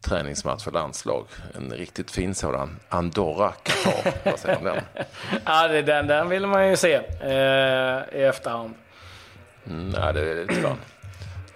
träningsmatch 0.00 0.64
för 0.64 0.70
landslag. 0.70 1.26
En 1.54 1.72
riktigt 1.72 2.10
fin 2.10 2.34
sådan. 2.34 2.80
Andorra 2.88 3.52
Qatar. 3.62 4.12
Vad 4.24 4.38
säger 4.38 4.60
du 4.60 4.68
om 4.70 4.74
den? 4.74 4.84
ja, 5.44 5.68
det, 5.68 5.82
den, 5.82 6.06
den 6.06 6.28
vill 6.28 6.46
man 6.46 6.68
ju 6.68 6.76
se 6.76 6.94
eh, 7.20 8.20
i 8.20 8.22
efterhand. 8.22 8.74
Mm, 9.66 9.88
nej, 9.88 10.12
det 10.12 10.54
fan. 10.54 10.78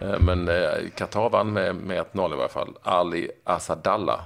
Eh, 0.00 0.18
men 0.18 0.48
eh, 0.48 0.70
Qatar 0.96 1.28
vann 1.28 1.52
med, 1.52 1.74
med 1.74 2.04
1-0 2.12 2.32
i 2.32 2.36
varje 2.36 2.48
fall. 2.48 2.68
Ali 2.82 3.30
Asadallah 3.44 4.20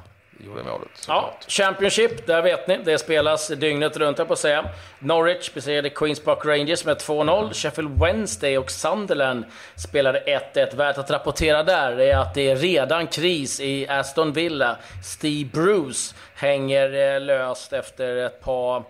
gjorde 0.45 0.63
målet. 0.63 1.05
Ja, 1.09 1.35
Championship, 1.49 2.27
där 2.27 2.43
vet 2.43 2.69
ni. 2.69 2.79
Det 2.85 2.99
spelas 2.99 3.49
dygnet 3.49 3.97
runt, 3.97 4.17
på 4.17 4.33
att 4.33 4.39
säga. 4.39 4.65
Norwich 4.99 5.55
besegrade 5.55 5.91
Queens 5.91 6.21
Park 6.21 6.45
Rangers 6.45 6.85
med 6.85 6.97
2-0. 6.97 7.53
Sheffield 7.53 8.01
Wednesday 8.01 8.59
och 8.59 8.71
Sunderland 8.71 9.45
spelade 9.77 10.41
1-1. 10.55 10.77
Värt 10.77 10.99
att 10.99 11.11
rapportera 11.11 11.63
där 11.63 12.01
är 12.01 12.17
att 12.17 12.35
det 12.35 12.51
är 12.51 12.57
redan 12.57 13.07
kris 13.07 13.61
i 13.61 13.89
Aston 13.89 14.33
Villa. 14.33 14.77
Steve 15.05 15.51
Bruce 15.53 16.15
hänger 16.35 17.15
eh, 17.15 17.21
löst 17.21 17.73
efter 17.73 18.17
ett 18.17 18.41
par 18.41 18.85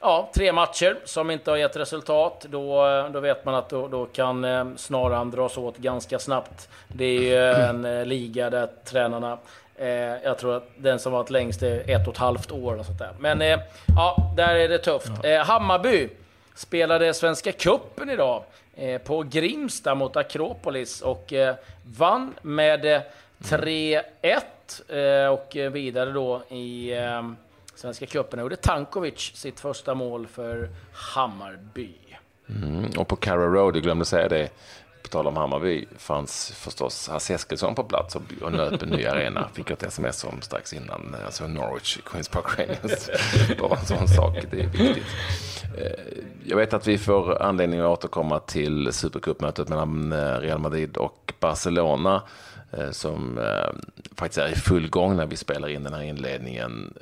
Ja, 0.00 0.30
tre 0.34 0.52
matcher 0.52 0.96
som 1.04 1.30
inte 1.30 1.50
har 1.50 1.56
gett 1.56 1.76
resultat. 1.76 2.46
Då, 2.48 2.84
då 3.12 3.20
vet 3.20 3.44
man 3.44 3.54
att 3.54 3.68
då, 3.68 3.88
då 3.88 4.06
kan 4.06 4.44
eh, 4.44 4.66
snaran 4.76 5.30
dras 5.30 5.58
åt 5.58 5.76
ganska 5.76 6.18
snabbt. 6.18 6.68
Det 6.88 7.04
är 7.04 7.20
ju 7.20 7.64
en 7.64 7.84
eh, 7.84 8.04
liga 8.04 8.50
där 8.50 8.68
tränarna 8.84 9.38
Eh, 9.78 10.22
jag 10.24 10.38
tror 10.38 10.56
att 10.56 10.68
den 10.76 10.98
som 10.98 11.12
varit 11.12 11.30
längst 11.30 11.62
är 11.62 11.90
ett 11.90 12.08
och 12.08 12.12
ett 12.12 12.18
halvt 12.18 12.52
år. 12.52 12.78
Och 12.78 12.86
sånt 12.86 12.98
där. 12.98 13.12
Men 13.18 13.42
eh, 13.42 13.58
ja, 13.96 14.32
där 14.36 14.54
är 14.54 14.68
det 14.68 14.78
tufft. 14.78 15.24
Eh, 15.24 15.38
Hammarby 15.38 16.08
spelade 16.54 17.14
Svenska 17.14 17.52
Cupen 17.52 18.10
idag 18.10 18.42
eh, 18.76 19.00
på 19.00 19.22
Grimsta 19.22 19.94
mot 19.94 20.16
Akropolis 20.16 21.00
och 21.00 21.32
eh, 21.32 21.54
vann 21.96 22.34
med 22.42 23.02
3-1 23.38 24.04
eh, 24.88 25.32
och 25.32 25.74
vidare 25.74 26.10
då 26.10 26.42
i 26.48 26.92
Svenska 27.78 28.06
Cupen. 28.06 28.40
gjorde 28.40 28.56
Tankovic 28.56 29.32
sitt 29.34 29.60
första 29.60 29.94
mål 29.94 30.26
för 30.26 30.70
Hammarby. 30.92 31.94
Mm, 32.48 32.90
och 32.98 33.08
på 33.08 33.16
Carrow 33.16 33.54
Road, 33.54 33.76
jag 33.76 33.82
glömde 33.82 34.04
säga 34.04 34.28
det, 34.28 34.48
på 35.02 35.08
tal 35.08 35.26
om 35.26 35.36
Hammarby 35.36 35.86
fanns 35.98 36.50
förstås 36.50 37.08
Hasse 37.08 37.34
Eskilsson 37.34 37.74
på 37.74 37.84
plats 37.84 38.16
och, 38.16 38.22
och 38.42 38.52
nöp 38.52 38.82
en 38.82 38.88
ny 38.88 39.06
arena. 39.06 39.48
Fick 39.52 39.70
ett 39.70 39.82
sms 39.82 40.24
om 40.24 40.40
strax 40.40 40.72
innan, 40.72 41.14
eh, 41.14 41.26
alltså 41.26 41.46
Norwich, 41.46 41.98
Queens 42.04 42.28
Park 42.28 42.58
Rangers. 42.58 43.08
Bara 43.60 43.78
en 43.78 43.86
sån 43.86 44.08
sak, 44.08 44.36
det 44.50 44.60
är 44.60 44.66
viktigt. 44.66 45.06
Eh, 45.78 46.22
jag 46.44 46.56
vet 46.56 46.74
att 46.74 46.86
vi 46.86 46.98
får 46.98 47.42
anledning 47.42 47.80
att 47.80 47.86
återkomma 47.86 48.38
till 48.38 48.92
Supercupmötet 48.92 49.68
mellan 49.68 50.12
eh, 50.12 50.18
Real 50.18 50.58
Madrid 50.58 50.96
och 50.96 51.32
Barcelona 51.40 52.22
som 52.90 53.40
faktiskt 54.16 54.38
är 54.38 54.48
i 54.48 54.54
full 54.54 54.90
gång 54.90 55.16
när 55.16 55.26
vi 55.26 55.36
spelar 55.36 55.68
in 55.68 55.84
den 55.84 55.94
här 55.94 56.02
inledningen. 56.02 56.94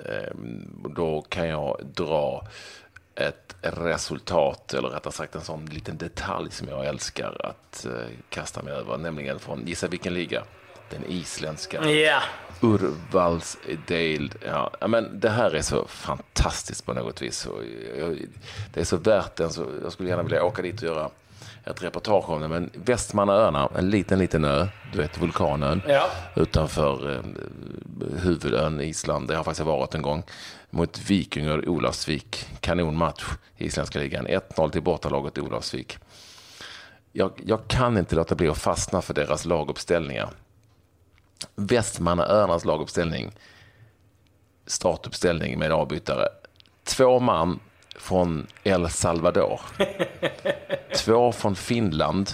Då 0.97 1.23
kan 1.29 1.49
jag 1.49 1.81
dra 1.95 2.47
ett 3.15 3.57
resultat, 3.61 4.75
eller 4.75 4.89
rättare 4.89 5.13
sagt 5.13 5.35
en 5.35 5.41
sån 5.41 5.67
liten 5.67 5.97
detalj 5.97 6.51
som 6.51 6.69
jag 6.69 6.87
älskar 6.87 7.47
att 7.47 7.87
kasta 8.29 8.63
mig 8.63 8.73
över, 8.73 8.99
nämligen 8.99 9.39
från, 9.39 9.67
gissa 9.67 9.89
vilken 9.89 10.15
liga? 10.15 10.43
Den 10.91 11.05
isländska. 11.09 11.85
Yeah. 11.85 12.23
Urvalsdel. 12.61 14.33
Ja, 14.47 14.71
men 14.89 15.21
det 15.21 15.31
här 15.31 15.55
är 15.55 15.63
så 15.63 15.87
fantastiskt 15.87 16.87
på 16.87 16.95
något 16.95 17.23
vis. 17.23 17.49
Det 18.75 18.81
är 18.81 18.85
så 18.85 18.97
värt 18.97 19.37
den, 19.37 19.53
så 19.53 19.67
jag 19.83 19.93
skulle 19.93 20.09
gärna 20.09 20.23
vilja 20.23 20.45
åka 20.45 20.63
dit 20.63 20.83
och 20.83 20.89
göra 20.89 21.11
ett 21.67 21.83
reportage 21.83 22.31
om 22.31 22.41
det. 22.41 22.49
Men 22.49 22.71
Västmannaöarna, 22.75 23.69
en 23.77 23.91
liten, 23.91 24.19
liten 24.19 24.45
ö, 24.45 24.69
du 24.93 24.99
vet 24.99 25.19
vulkanön, 25.19 25.83
ja. 25.89 26.11
utanför 26.37 27.15
eh, 27.15 27.21
huvudön 28.23 28.81
Island. 28.81 29.29
Det 29.29 29.37
har 29.37 29.45
faktiskt 29.45 29.67
varit 29.67 29.95
en 29.95 30.03
gång 30.03 30.23
mot 30.71 31.11
Vikingur 31.11 31.69
Olavsvik. 31.69 32.49
Kanonmatch 32.61 33.25
i 33.57 33.65
isländska 33.65 33.99
ligan. 33.99 34.27
1-0 34.27 34.71
till 34.71 34.83
bortalaget 34.83 35.39
Olavsvik. 35.39 35.99
Jag, 37.13 37.33
jag, 37.45 37.69
kan 37.69 37.99
inte 37.99 38.17
låta 38.17 38.35
bli 38.35 38.49
att 38.49 38.59
fastna 38.59 39.03
för 39.03 39.15
deras 39.15 39.45
laguppställningar. 39.45 40.31
Västmannaöarnas 41.55 42.65
laguppställning, 42.65 43.33
startuppställning 44.67 45.59
med 45.59 45.73
avbytare. 45.73 46.29
Två 46.85 47.21
man 47.21 47.61
från 47.99 48.47
El 48.65 48.91
Salvador. 48.91 49.61
Två 50.97 51.33
från 51.33 51.57
Finland. 51.57 52.31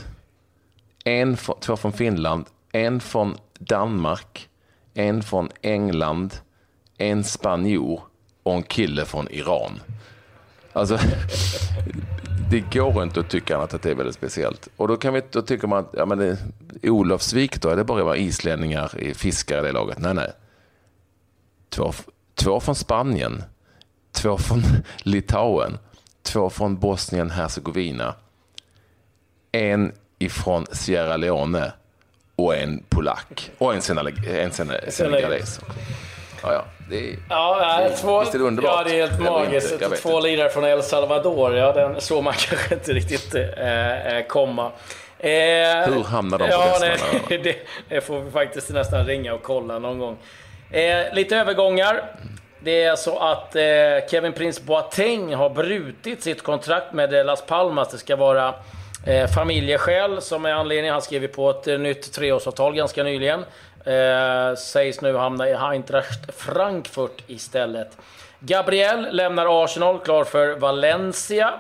En, 1.05 1.37
två 1.37 1.77
från 1.77 1.93
Finland, 1.93 2.47
en 2.73 3.01
från 3.01 3.37
Danmark, 3.59 4.49
en 4.95 5.23
från 5.23 5.49
England, 5.63 6.35
en 6.99 7.25
spanjor 7.25 8.03
och 8.43 8.55
en 8.55 8.63
kille 8.63 9.05
från 9.05 9.29
Iran. 9.31 9.81
Alltså, 10.73 10.99
det 12.51 12.61
går 12.61 13.03
inte 13.03 13.21
att 13.21 13.31
tycka 13.31 13.57
annat 13.57 13.75
att 13.75 13.83
det 13.83 13.91
är 13.91 13.95
väldigt 13.95 14.15
speciellt. 14.15 14.69
Och 14.77 14.89
då, 14.89 14.97
kan 14.97 15.15
vi, 15.15 15.23
då 15.31 15.43
tycker 15.43 15.69
man 15.69 15.79
att 15.79 15.95
ja, 15.97 16.07
men 16.07 16.19
det, 16.19 16.39
Olofsvik 16.83 17.63
då, 17.63 17.69
är 17.69 17.77
det 17.77 17.85
bara 17.85 18.17
islänningar, 18.17 19.15
fiskare 19.15 19.61
i 19.61 19.63
det 19.63 19.73
laget? 19.73 19.99
Nej, 19.99 20.15
nej. 20.15 20.33
Två, 21.69 21.93
två 22.35 22.61
från 22.61 22.75
Spanien, 22.75 23.43
två 24.23 24.39
från 24.39 24.63
Litauen, 25.03 25.79
två 26.23 26.51
från 26.51 26.79
Bosnien-Hercegovina, 26.79 28.15
en 29.53 29.93
ifrån 30.19 30.67
Sierra 30.73 31.17
Leone 31.17 31.73
och 32.37 32.57
en 32.57 32.85
polack 32.89 33.51
och 33.59 33.75
en, 33.75 33.83
senegales. 33.83 35.61
Ja, 36.43 36.53
ja. 36.53 36.65
Det 36.91 37.11
är, 37.11 37.17
ja, 37.29 37.81
det, 37.89 37.97
två, 37.97 38.21
visst 38.21 38.35
är 38.35 38.39
det 38.39 38.45
underbart? 38.45 38.73
Ja, 38.77 38.85
det 38.85 39.01
är 39.01 39.09
helt 39.09 39.23
magiskt. 39.23 39.73
Inte, 39.73 39.89
två 39.89 40.21
lirare 40.21 40.49
från 40.49 40.65
El 40.65 40.83
Salvador, 40.83 41.57
ja, 41.57 41.73
den 41.73 42.01
såg 42.01 42.25
man 42.25 42.33
kanske 42.39 42.75
inte 42.75 42.93
riktigt 42.93 43.35
eh, 43.35 44.17
eh 44.17 44.27
komma. 44.27 44.73
Eh, 45.19 45.31
Hur 45.31 46.05
hamnar 46.05 46.39
de 46.39 46.45
på 46.45 46.51
ja, 46.51 46.79
nej, 46.81 46.99
det, 47.45 47.57
det 47.89 48.01
får 48.01 48.21
vi 48.21 48.31
faktiskt 48.31 48.71
nästan 48.71 49.07
ringa 49.07 49.35
och 49.35 49.43
kolla 49.43 49.79
någon 49.79 49.99
gång. 49.99 50.17
Eh, 50.71 51.15
lite 51.15 51.37
övergångar. 51.37 52.03
Det 52.65 52.83
är 52.83 52.97
så 52.97 53.19
att 53.19 53.57
eh, 53.57 53.63
Kevin 54.11 54.33
Prince 54.33 54.63
Boateng 54.63 55.35
har 55.35 55.51
brutit 55.51 56.23
sitt 56.23 56.43
kontrakt 56.43 56.93
med 56.93 57.15
eh, 57.15 57.25
Las 57.25 57.47
Palmas. 57.47 57.91
Det 57.91 57.99
ska 57.99 58.17
vara 58.17 58.55
eh, 59.07 59.27
familjeskäl 59.27 60.23
som 60.23 60.45
är 60.45 60.51
anledningen. 60.51 60.93
Han 60.93 61.03
skrev 61.03 61.27
på 61.27 61.51
ett 61.51 61.69
eh, 61.69 61.79
nytt 61.79 62.13
treårsavtal 62.13 62.75
ganska 62.75 63.03
nyligen. 63.03 63.45
Eh, 63.85 64.55
sägs 64.57 65.01
nu 65.01 65.17
hamna 65.17 65.49
i 65.49 65.55
Eintracht 65.55 66.35
Frankfurt 66.37 67.23
istället. 67.27 67.99
Gabriel 68.39 69.09
lämnar 69.17 69.65
Arsenal, 69.65 69.99
klar 69.99 70.25
för 70.25 70.57
Valencia. 70.57 71.55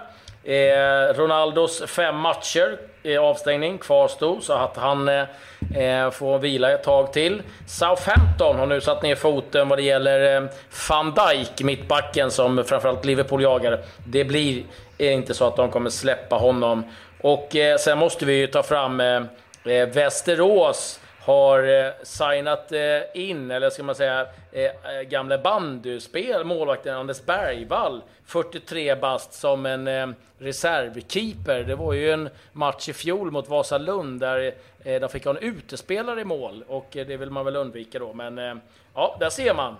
Eh, 0.44 1.14
Ronaldos 1.14 1.82
fem 1.86 2.16
matcher 2.16 2.78
i 3.02 3.16
avstängning 3.16 3.78
kvarstod, 3.78 4.42
så 4.42 4.52
att 4.52 4.76
han 4.76 5.08
eh, 5.08 6.10
får 6.12 6.38
vila 6.38 6.72
ett 6.72 6.82
tag 6.82 7.12
till. 7.12 7.42
Southampton 7.66 8.58
har 8.58 8.66
nu 8.66 8.80
satt 8.80 9.02
ner 9.02 9.14
foten 9.14 9.68
vad 9.68 9.78
det 9.78 9.82
gäller 9.82 10.36
eh, 10.36 10.48
van 10.88 11.14
Dijk, 11.14 11.62
mittbacken, 11.62 12.30
som 12.30 12.64
framförallt 12.64 13.04
Liverpool 13.04 13.42
jagar. 13.42 13.80
Det 14.06 14.24
blir 14.24 14.62
eh, 14.98 15.12
inte 15.12 15.34
så 15.34 15.46
att 15.46 15.56
de 15.56 15.70
kommer 15.70 15.90
släppa 15.90 16.36
honom. 16.36 16.84
Och 17.20 17.56
eh, 17.56 17.76
sen 17.76 17.98
måste 17.98 18.24
vi 18.24 18.32
ju 18.32 18.46
ta 18.46 18.62
fram 18.62 19.00
eh, 19.00 19.22
eh 19.64 19.88
Västerås 19.88 21.00
har 21.24 21.84
eh, 21.86 21.92
signat 22.02 22.72
eh, 22.72 22.80
in, 23.14 23.50
eller 23.50 23.70
ska 23.70 23.82
man 23.82 23.94
säga, 23.94 24.26
eh, 24.52 25.00
gamle 25.08 25.38
bandyspel, 25.38 26.44
målvakten 26.44 26.94
Anders 26.94 27.24
Bergvall, 27.24 28.02
43 28.26 28.94
bast, 28.94 29.32
som 29.32 29.66
en 29.66 29.88
eh, 29.88 30.08
reservkeeper. 30.38 31.64
Det 31.64 31.74
var 31.74 31.92
ju 31.92 32.12
en 32.12 32.28
match 32.52 32.88
i 32.88 32.92
fjol 32.92 33.30
mot 33.30 33.48
Vasalund 33.48 34.20
där 34.20 34.54
eh, 34.84 35.00
de 35.00 35.08
fick 35.08 35.24
ha 35.24 35.30
en 35.30 35.42
utespelare 35.42 36.20
i 36.20 36.24
mål 36.24 36.64
och 36.68 36.88
det 36.92 37.16
vill 37.16 37.30
man 37.30 37.44
väl 37.44 37.56
undvika 37.56 37.98
då. 37.98 38.12
Men 38.12 38.60
ja, 38.94 39.16
där 39.20 39.30
ser 39.30 39.54
man. 39.54 39.76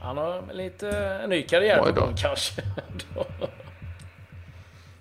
han 0.00 0.16
har 0.16 0.52
lite 0.52 0.88
en 0.98 1.30
ny 1.30 1.42
karriär 1.42 1.78
på 1.78 1.92
gång 1.92 2.14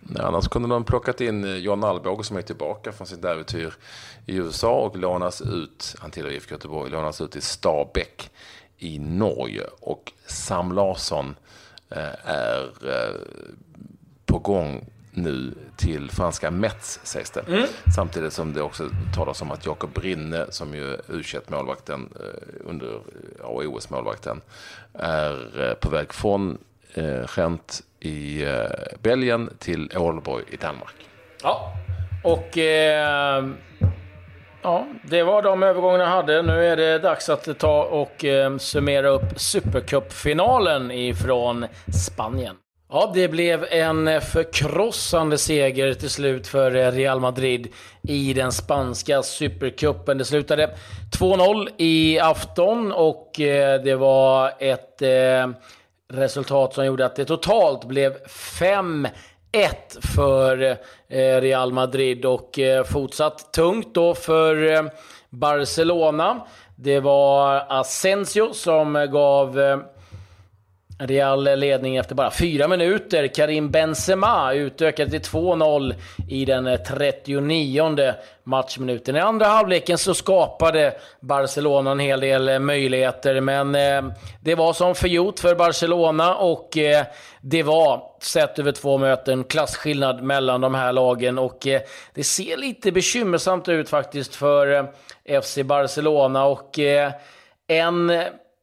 kanske. 0.07 0.23
Annars 0.23 0.47
kunde 0.47 0.67
de 0.67 0.83
plockat 0.83 1.21
in 1.21 1.61
John 1.61 1.83
Alvbåge 1.83 2.23
som 2.23 2.37
är 2.37 2.41
tillbaka 2.41 2.91
från 2.91 3.07
sitt 3.07 3.25
äventyr 3.25 3.73
i 4.25 4.35
USA 4.35 4.79
och 4.79 4.97
lånas 4.97 5.41
ut, 5.41 5.95
han 5.99 6.11
tillhör 6.11 6.31
IFK 6.31 6.51
Göteborg, 6.51 6.91
lånas 6.91 7.21
ut 7.21 7.31
till 7.31 7.41
Stabäck 7.41 8.31
i 8.77 8.99
Norge. 8.99 9.63
Och 9.79 10.11
Sam 10.25 10.71
Larsson 10.71 11.35
eh, 11.89 12.29
är 12.29 12.63
eh, 12.63 13.15
på 14.25 14.39
gång 14.39 14.85
nu 15.11 15.53
till 15.77 16.11
franska 16.11 16.51
Metz, 16.51 16.99
sägs 17.03 17.31
det. 17.31 17.39
Mm. 17.47 17.67
Samtidigt 17.95 18.33
som 18.33 18.53
det 18.53 18.61
också 18.61 18.89
talas 19.15 19.41
om 19.41 19.51
att 19.51 19.65
Jakob 19.65 19.93
Brinne, 19.93 20.45
som 20.49 20.73
ju 20.73 20.97
u 21.07 21.23
målvakten 21.47 22.09
eh, 22.19 22.69
under 22.69 22.99
OS-målvakten, 23.43 24.41
är 24.93 25.75
på 25.81 25.89
väg 25.89 26.13
från 26.13 26.57
Eh, 26.97 27.25
Gent 27.35 27.81
i 27.99 28.43
eh, 28.43 28.51
Belgien 29.01 29.49
till 29.59 29.91
Ålborg 29.97 30.43
i 30.51 30.55
Danmark. 30.55 30.95
Ja, 31.43 31.73
och 32.23 32.57
eh, 32.57 33.45
Ja, 34.65 34.87
det 35.03 35.23
var 35.23 35.41
de 35.41 35.63
övergångarna 35.63 36.03
jag 36.03 36.11
hade. 36.11 36.41
Nu 36.41 36.65
är 36.65 36.77
det 36.77 36.99
dags 36.99 37.29
att 37.29 37.59
ta 37.59 37.83
och 37.83 38.25
eh, 38.25 38.57
summera 38.57 39.07
upp 39.07 39.39
Supercup-finalen 39.39 40.91
ifrån 40.91 41.65
Spanien. 42.07 42.55
Ja, 42.89 43.11
det 43.13 43.27
blev 43.27 43.65
en 43.69 44.21
förkrossande 44.21 45.37
seger 45.37 45.93
till 45.93 46.09
slut 46.09 46.47
för 46.47 46.91
Real 46.91 47.19
Madrid 47.19 47.67
i 48.01 48.33
den 48.33 48.51
spanska 48.51 49.23
supercupen. 49.23 50.17
Det 50.17 50.25
slutade 50.25 50.75
2-0 51.19 51.67
i 51.77 52.19
afton 52.19 52.91
och 52.91 53.39
eh, 53.39 53.81
det 53.81 53.95
var 53.95 54.51
ett 54.59 55.01
eh, 55.01 55.47
resultat 56.13 56.73
som 56.73 56.85
gjorde 56.85 57.05
att 57.05 57.15
det 57.15 57.25
totalt 57.25 57.85
blev 57.85 58.27
5 58.27 59.07
1 59.51 59.97
för 60.15 60.61
eh, 61.07 61.41
Real 61.41 61.73
Madrid 61.73 62.25
och 62.25 62.59
eh, 62.59 62.83
fortsatt 62.83 63.53
tungt 63.53 63.93
då 63.93 64.15
för 64.15 64.73
eh, 64.73 64.83
Barcelona. 65.29 66.47
Det 66.75 66.99
var 66.99 67.65
Asensio 67.69 68.53
som 68.53 69.07
gav 69.11 69.59
Real 70.97 71.43
ledning 71.43 71.97
efter 71.97 72.15
bara 72.15 72.31
fyra 72.31 72.67
minuter. 72.67 73.27
Karim 73.27 73.71
Benzema 73.71 74.53
utökade 74.53 75.11
till 75.11 75.31
2-0 75.31 75.95
i 76.29 76.45
den 76.45 76.77
39 76.87 78.13
matchminuten. 78.43 79.15
I 79.15 79.19
andra 79.19 79.45
halvleken 79.45 79.97
så 79.97 80.13
skapade 80.13 80.93
Barcelona 81.19 81.91
en 81.91 81.99
hel 81.99 82.19
del 82.19 82.59
möjligheter, 82.59 83.41
men 83.41 83.75
eh, 83.75 84.13
det 84.41 84.55
var 84.55 84.73
som 84.73 84.95
förgjort 84.95 85.39
för 85.39 85.55
Barcelona 85.55 86.35
och 86.35 86.77
eh, 86.77 87.05
det 87.41 87.63
var, 87.63 88.03
sett 88.21 88.59
över 88.59 88.71
två 88.71 88.97
möten, 88.97 89.43
klasskillnad 89.43 90.23
mellan 90.23 90.61
de 90.61 90.75
här 90.75 90.93
lagen 90.93 91.37
och 91.37 91.67
eh, 91.67 91.81
det 92.13 92.23
ser 92.23 92.57
lite 92.57 92.91
bekymmersamt 92.91 93.67
ut 93.67 93.89
faktiskt 93.89 94.35
för 94.35 94.73
eh, 95.25 95.41
FC 95.41 95.57
Barcelona 95.63 96.45
och 96.45 96.79
eh, 96.79 97.11
en 97.67 98.11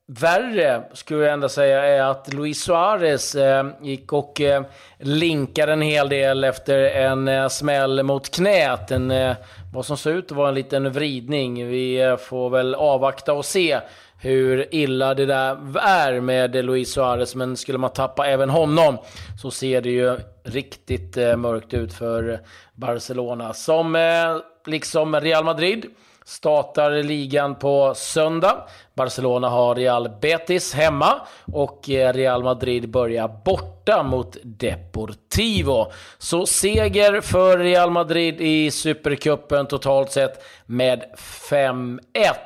Värre, 0.07 0.83
skulle 0.93 1.25
jag 1.25 1.33
ändå 1.33 1.49
säga, 1.49 1.85
är 1.85 2.03
att 2.03 2.35
Luis 2.35 2.63
Suarez 2.63 3.35
eh, 3.35 3.67
gick 3.83 4.13
och 4.13 4.41
eh, 4.41 4.63
linkade 4.99 5.73
en 5.73 5.83
hel 5.83 6.09
del 6.09 6.45
efter 6.45 6.79
en 6.79 7.29
eh, 7.29 7.49
smäll 7.49 8.03
mot 8.03 8.31
knät. 8.31 8.91
En, 8.91 9.11
eh, 9.11 9.37
vad 9.73 9.87
som 9.87 9.97
såg 9.97 10.13
ut 10.13 10.31
att 10.31 10.37
vara 10.37 10.49
en 10.49 10.55
liten 10.55 10.93
vridning. 10.93 11.67
Vi 11.69 12.01
eh, 12.01 12.17
får 12.17 12.51
väl 12.51 12.75
avvakta 12.75 13.33
och 13.33 13.45
se 13.45 13.81
hur 14.19 14.75
illa 14.75 15.15
det 15.15 15.27
där 15.27 15.57
är 15.79 16.21
med 16.21 16.65
Luis 16.65 16.93
Suarez. 16.93 17.35
Men 17.35 17.57
skulle 17.57 17.79
man 17.79 17.93
tappa 17.93 18.27
även 18.27 18.51
honom 18.51 18.99
så 19.43 19.51
ser 19.51 19.81
det 19.81 19.91
ju 19.91 20.19
riktigt 20.45 21.17
eh, 21.17 21.37
mörkt 21.37 21.75
ut 21.75 21.93
för 21.93 22.41
Barcelona. 22.75 23.53
Som 23.53 23.97
eh, 23.97 24.37
liksom 24.67 25.21
Real 25.21 25.45
Madrid 25.45 25.87
startar 26.25 27.03
ligan 27.03 27.55
på 27.55 27.93
söndag. 27.97 28.57
Barcelona 28.95 29.49
har 29.49 29.75
Real 29.75 30.11
Betis 30.21 30.75
hemma 30.75 31.21
och 31.53 31.91
eh, 31.91 32.13
Real 32.13 32.43
Madrid 32.43 32.91
börjar 32.91 33.31
borta 33.45 34.03
mot 34.03 34.37
Deportivo. 34.43 35.93
Så 36.19 36.47
seger 36.47 37.21
för 37.21 37.59
Real 37.59 37.91
Madrid 37.91 38.41
i 38.41 38.71
Supercupen 38.71 39.67
totalt 39.67 40.11
sett 40.13 40.45
med 40.67 41.05
5-1. 41.51 41.99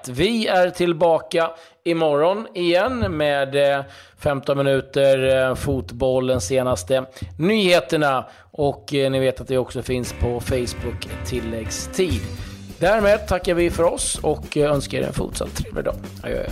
Vi 0.08 0.46
är 0.46 0.70
tillbaka 0.70 1.50
imorgon 1.84 2.46
igen 2.54 3.16
med 3.16 3.76
eh, 3.78 3.84
15 4.18 4.58
minuter 4.58 5.48
eh, 5.48 5.54
fotboll, 5.54 6.26
den 6.26 6.40
senaste 6.40 7.04
nyheterna. 7.38 8.24
Och 8.50 8.88
ni 8.92 9.18
vet 9.18 9.40
att 9.40 9.48
det 9.48 9.58
också 9.58 9.82
finns 9.82 10.12
på 10.12 10.40
Facebook 10.40 11.08
tilläggstid. 11.26 12.45
Därmed 12.78 13.26
tackar 13.28 13.54
vi 13.54 13.70
för 13.70 13.82
oss 13.82 14.18
och 14.22 14.56
eh, 14.56 14.72
önskar 14.72 14.98
er 14.98 15.02
en 15.02 15.12
fortsatt 15.12 15.56
trevlig 15.56 15.84
dag. 15.84 15.96
Adjö. 16.22 16.46